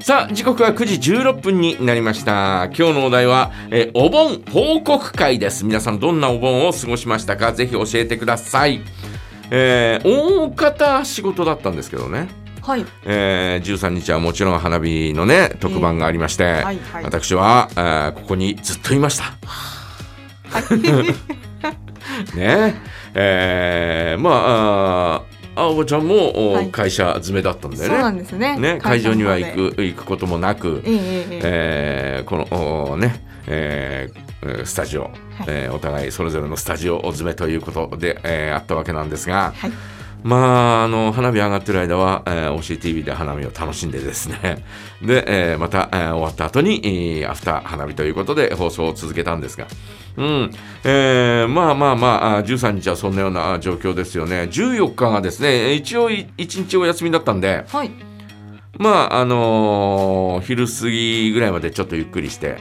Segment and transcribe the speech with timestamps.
[0.00, 2.64] さあ時刻は9時16分になりました。
[2.76, 5.64] 今日のお題はえお盆報告会です。
[5.64, 7.52] 皆さんどんなお盆を過ごしましたか？
[7.52, 8.82] ぜひ教えてください。
[9.50, 12.28] えー、大方仕事だったんですけどね。
[12.62, 12.84] はい。
[13.04, 17.04] えー、13日はもちろん花火のね特番がありまして、はいはい。
[17.04, 19.24] 私は、えーここにずっといました。
[22.36, 22.74] ね。
[23.14, 28.16] えー、まああー青葉ちゃんも、おはい会社詰めだったんだそうなよね。
[28.16, 28.56] んですね。
[28.58, 29.72] ね会場には行。
[29.72, 35.10] く行くこともなく、えええーこのおね、えーえースタジオ、
[35.48, 39.72] えーお互いそれぞれのスタジオを詰めということで、えーあったわけなんですが、はい。
[40.22, 44.64] まあ、あの花火上がってる間は、えー、OCTV で花火を楽しんでですね。
[45.00, 49.66] で、えーまた、えー終わった後に、えーアフター花火ということで放送を続けたんですが、
[50.16, 50.50] うん。
[50.84, 54.48] えーまあまあまああ13日はそんなようなあ状況ですよね。
[54.50, 57.64] 14日がですね一応1日お休みだったんで。
[57.70, 57.90] はい。
[58.78, 62.56] まああのー昼過ぎぐらいまでちょっとゆっくりして。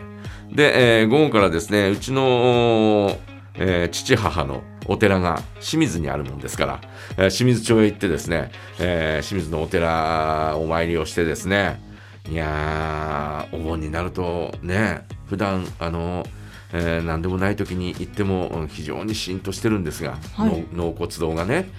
[0.51, 3.17] で、えー午後からですねうちの、
[3.55, 6.81] えー父母のお寺が清水にあるもんですから、
[7.17, 11.81] えー清水町へ行ってですね、えー清水のお寺お参りをしてですね
[12.29, 16.25] いやーお盆になるとね普段あの
[16.73, 20.49] えー何でもない時に行ってもうん非常にシーンとしてるんですが、はい。
[20.75, 21.69] の納骨堂がね、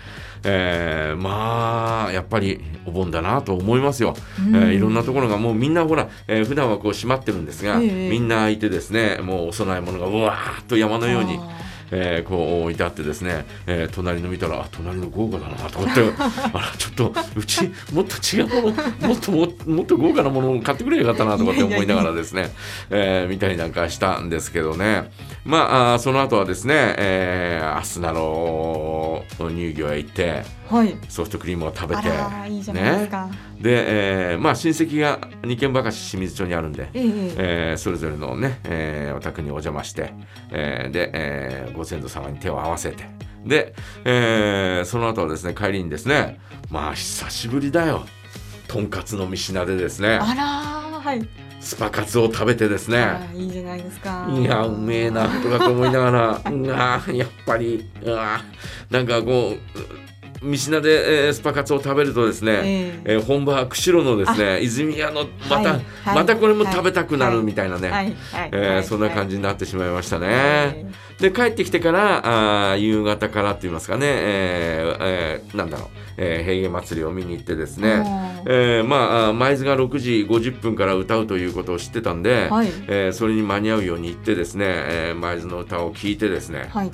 [0.44, 4.56] えーまあやっぱりお盆だなと思いますよ、うん。
[4.56, 8.10] えーいろんなところがもうみんなほら、えー普段はこう閉まってるんですが、ええ。
[8.10, 16.00] みんな開いてですねもうお供え物がうわーっと山のようにあえーこう置いてあってですね、えー隣の見たらあ隣の豪華だなと思って
[16.52, 22.50] あらちょっとうちもっと違うものもっとももっと豪華なものを買ってくればよかったなとかって思いながらですね
[22.90, 25.10] えー見たりなんかしたんですけどね。
[25.44, 30.96] まあその後はですね、えー、アスナの乳業へ行ってーはい。
[31.08, 33.28] ソフトクリームを食べあてらーいいじゃないですか。
[33.60, 37.10] で、えーまあ親戚が二軒ばかし清水町にあるんで、ええええ。
[37.38, 40.12] えーそれぞれのね、えーお宅にお邪魔して、
[40.50, 43.04] えーで、えーご先祖様に手を合わせて。
[43.44, 46.40] で、えーその後はですね帰りにですね
[46.70, 48.04] まあ久しぶりだよ。
[48.68, 50.16] とんかつの三品でですね。
[50.20, 51.28] あらーはい。
[51.60, 52.98] スパカツを食べてですね。
[52.98, 54.28] あーいいじゃないですか。
[54.30, 56.28] いやうめえなとかと思いながら。
[56.52, 57.84] うわーやっぱり。
[58.02, 58.92] うわー。
[58.92, 59.58] なんかこう
[60.46, 63.14] 三品で、えースパカツを食べるとですね、ええ。
[63.14, 65.84] えー本場釧路のですね泉屋のまた、はい。
[66.04, 66.14] はい。
[66.14, 68.04] またこれも食べたくなるみたいなね、はい。
[68.04, 68.14] はい。
[68.52, 68.84] えーはい。
[68.84, 70.26] そんな感じになってしまいましたね。
[70.28, 70.86] はい。
[71.20, 78.04] で帰ってきてからあー夕方からって言いますかね、えーえーなんだろう、えー平家祭りを見に行ってですね、
[78.46, 82.68] えーまあ舞鶴が6時50分から歌うということを知ってたんで、はい。
[82.88, 86.90] えーそれに間に合うように行ってですね、えー舞鶴の歌を聴いてですね、はい。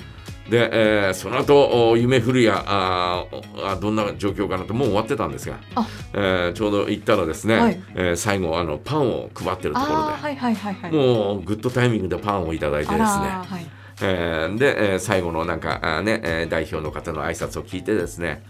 [0.49, 0.69] で、
[1.07, 7.81] えーその後お夢降るやあーあどんな状況かなともう終わってたんですがあ、えーちょうど行ったらですね、はい。
[7.95, 10.91] えー最後あのパンを配ってるところではいはいはいはい。
[10.91, 13.05] もうグッドタイミングでパンをいただいてですね。
[13.05, 13.65] はい。
[14.01, 18.43] えーで、えー最後のなんかあーね、えー代表の方の挨拶を聞いてですね。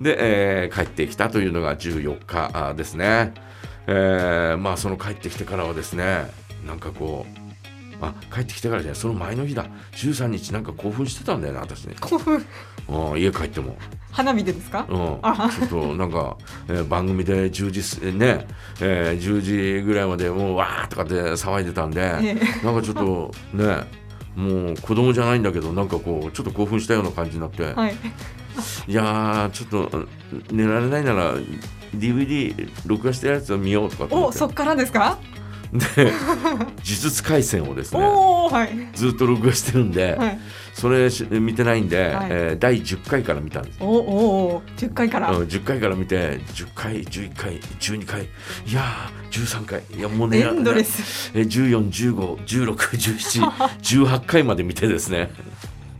[0.00, 3.34] で、えー帰ってきたというのが14日ですね、
[3.88, 6.30] えーまあその帰ってきてからはですね
[6.66, 7.39] なんかこう
[8.00, 9.00] あ帰ってきてからじゃない。
[9.00, 9.66] その前の日だ。
[9.92, 12.44] 13日なんか興奮してたんだよね私ね、興奮。
[12.88, 13.76] うん、家帰っても、
[14.10, 14.86] 花火でですか？
[14.88, 15.48] うん、あ。
[15.50, 16.36] ちょっとなんか、
[16.68, 18.46] えー番組で10時すね、
[18.80, 22.64] えー10時ぐらいまでもうわーとかって騒いでたんで、ええ。
[22.64, 23.84] なんかちょっとね
[24.34, 27.94] もう子供じゃないんだけどなんかこうちょっと興奮したような感じになって、はい。
[28.88, 30.08] いやーちょっとうん
[30.50, 31.34] 寝られないなら
[31.94, 34.14] DVD 録画したやつを見ようとかって。
[34.14, 35.18] おそっからですか？
[35.72, 36.12] で呪
[36.82, 40.38] 術廻戦をですねはいずっと録画してるんで、はい。
[40.74, 43.90] それし見てないんで、はいえー第10回から見たんですおお
[44.56, 45.30] お10回から。
[45.30, 48.26] うん、10回から見て10回11回12回い
[48.72, 51.30] やー13回いやもうねエンドレス。
[51.34, 55.30] え1415161718 回まで見てですね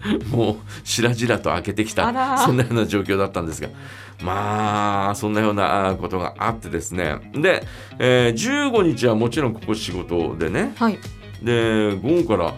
[0.30, 2.04] もうしらじらと開けてきた
[2.38, 3.68] そんなような状況だったんですが。
[4.22, 7.16] まあそんなようなことがあってですね。
[7.34, 7.62] で、
[7.98, 10.72] えー15日はもちろんここ仕事でね。
[10.78, 10.98] はい。
[11.42, 12.54] で午後から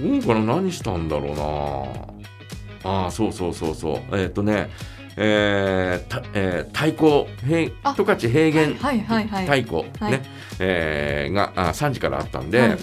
[0.00, 2.90] 午後から何したんだろうな。
[2.92, 3.96] ああそうそうそうそう。
[4.16, 4.70] えーっとね
[5.16, 7.94] えーたえー太鼓平あ。
[7.96, 9.44] 十勝平原はいはいはい。
[9.46, 10.12] 太鼓、はい。
[10.12, 10.22] ね
[10.60, 12.76] えーがあ3時からあったんで、はい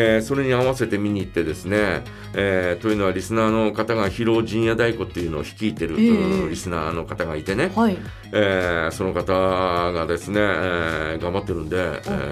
[0.00, 2.02] えーそれに合わせて見に行ってですね、
[2.34, 7.98] えーというのはリスナーの方が広尾陣屋太鼓っていうのを率いてる、リスナーの方がいてね、はい。
[8.32, 9.32] えーその方
[9.92, 11.80] がですね、えー頑張ってるんで、え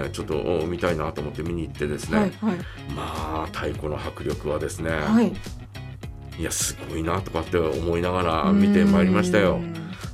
[0.07, 2.55] ーちょっとお見たいなと思って見に行ってですね、はいはい。
[2.95, 5.33] まあ太鼓の迫力はですね、はい。
[6.39, 9.59] い、やすごいなとかって思いながら見てまいりましたよ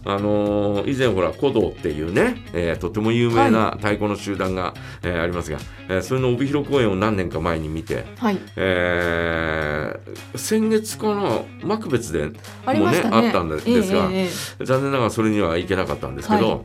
[0.06, 5.58] あのー以前ほら古道っていうね、えーとても有名な太鼓の集団が、えーありますが、
[5.90, 8.40] えーそれの帯広公演を何年か前に見て、はい。
[8.58, 12.30] えー先月かな幕別で
[12.66, 13.16] ありましたね。
[13.16, 14.30] もうねあったんですがえええ
[14.62, 16.62] え残念ながらそれには行けなかったんですけど、はい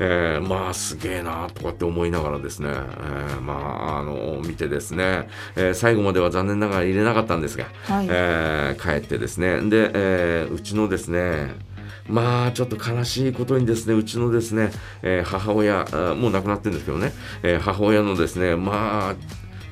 [0.00, 8.06] えーまあすげえなとかって思いながらですね、えーまああの見てですね、えー最後までは残念ながら入れなかったんですが、はい。
[8.08, 11.54] えー帰ってですねで、えーうちのですね
[12.08, 14.70] まあちょっと悲しいことにですねうちのですね、
[15.02, 15.84] えー母親
[16.16, 17.12] もう亡くなってるんですけどね、
[17.42, 19.14] えー母親のですねまあ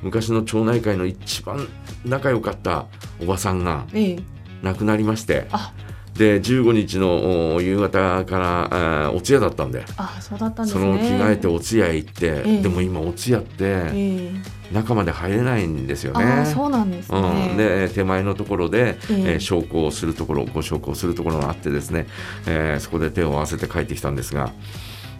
[0.03, 1.67] 昔の町内会の一番
[2.05, 2.85] 仲良かった
[3.19, 4.19] おばさんがええ。
[4.61, 5.73] 亡くなりましてあ、
[6.17, 8.39] で15日のお夕方か
[8.71, 10.91] らお通夜だったんであ、そうだったんですそね。
[10.93, 12.61] の着替えてお通夜へ行って、ええ。
[12.61, 14.31] でも今お通夜ってええ。
[14.73, 16.23] 中まで入れないんですよね。
[16.25, 17.47] あ、そうなんですね。
[17.51, 18.95] うん、で手前のところで、ええ。
[19.33, 22.07] えー焼香をするところご焼香をするところがあってですね、
[22.47, 24.51] えーそこで手を合わせて帰ってきたんですが。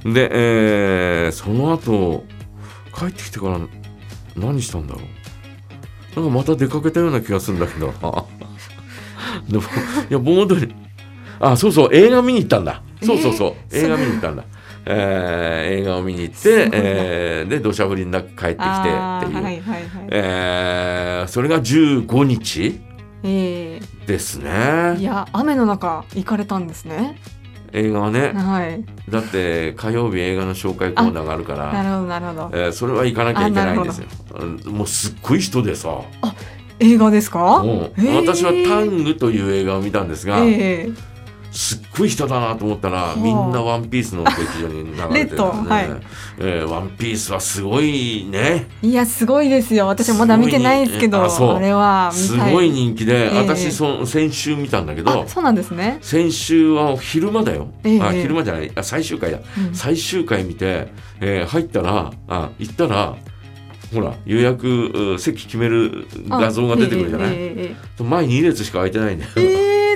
[0.04, 2.24] で、えーその後
[2.98, 3.60] 帰ってきてから
[4.36, 6.20] 何したんだろう。
[6.20, 7.94] なんかまた出かけたような気がするんだけど。
[8.02, 8.26] な
[9.48, 9.64] でも
[10.10, 10.74] いや盆踊り
[11.39, 12.81] あそうそう映画見に行ったんだ。
[13.04, 14.44] そうそうそう、えー映画見に行ったんだ。
[14.89, 19.81] えー映画を見に行ってえーで土砂降りの中帰ってきてっていう、あーはいはいはい。
[20.10, 22.80] えーそれが15日
[23.24, 24.50] えですね。
[24.98, 27.19] えいや、雨の中行かれたんですね。
[27.74, 28.31] 映画はね。
[28.34, 28.84] はい。
[29.12, 32.51] だって火曜日映画の紹介コーナーがあるから なるほどなるほど。
[32.54, 34.06] えーそれは行かなきゃいけないんですよ。
[34.39, 35.89] うんもうすっごい人でさ。
[36.80, 37.63] 映画ですか？
[38.24, 40.89] 私は「タング」という映画を見たんですが、ええ
[41.57, 45.88] すっごい人だなと思ったら、あみんなワンピースの劇場に流れてるんで、レッドはい。
[46.38, 48.68] えーワンピースはすごいね。
[48.83, 49.88] いやすごいですよ。
[49.88, 52.12] 私まだ見てないんですけど、あれは。
[52.12, 53.38] すごい人気で、ええ。
[53.39, 55.98] 私そ先週見たんだけどあ、そうなんですね。
[56.01, 58.21] 先週は昼間だよ、ええあええ。
[58.21, 58.71] 昼間じゃない。
[58.75, 59.39] あ最終回だ。
[59.57, 59.74] うん。
[59.74, 60.89] 最終回見て、
[61.21, 63.18] えー入ったらあ行ったら
[63.94, 67.36] ほら予約う席決める画像が出てくるじゃない、
[68.03, 69.31] 前2列しか空いてないんだよ、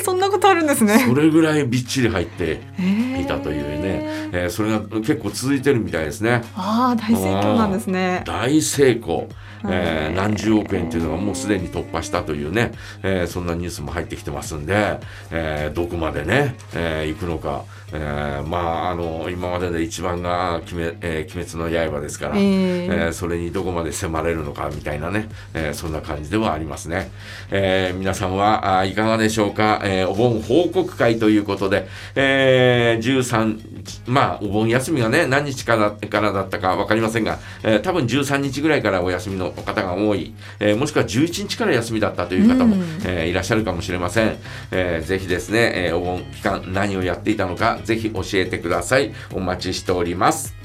[0.02, 1.06] ええええそんなことあるんですね。
[1.08, 6.42] それぐらいびっちり入ってええいたというね、えーそれが結構続いてるみたいですね。
[6.56, 8.24] ああ大盛況なんですね。
[8.26, 9.30] 大成功、
[9.70, 12.72] えー何十億円というのがもうすでに突破したというね、
[13.04, 14.98] えーそんなニュースも入ってきてますんで、
[15.32, 17.64] えーどこまでね、えー行くのか、
[17.94, 22.44] えーまああの今までで一番が鬼滅,、えー鬼滅の刃ですから、ええ。
[22.44, 27.10] えーそれにどこまで迫れるのかみたいなね、えーそんな感じではありますね。
[27.52, 44.38] えー皆さんはあーいかがでしょうか、えーお盆報告会ということで、えー13、まあお盆休みがね、何日からからだったか分かりませんが、えー多分13日ぐらいからお休みの方が多い、えーもしくは11日から休みだったという方も、うんえーいらっしゃるかもしれません。
[44.72, 49.12] えーぜひですね、えーお盆期間何をやっていたのか、ぜひ教えてください。
[49.34, 50.56] お待ちしております。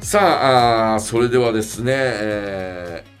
[0.00, 3.13] さああーそれではですね、えー